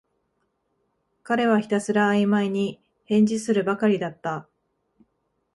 [1.21, 4.47] 彼はひたすらあいまいに返事するばかりだった